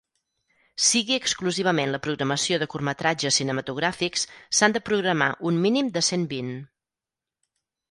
Sigui 0.85 1.17
exclusivament 1.17 1.93
la 1.95 1.99
programació 2.07 2.57
de 2.63 2.69
curtmetratges 2.75 3.39
cinematogràfics, 3.41 4.25
s'han 4.61 4.77
de 4.79 4.83
programar 4.89 5.31
un 5.53 5.63
mínim 5.69 5.95
de 6.01 6.07
cent 6.11 6.29
vint. 6.35 6.53